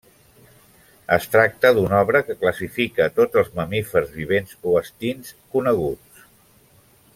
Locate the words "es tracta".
1.17-1.71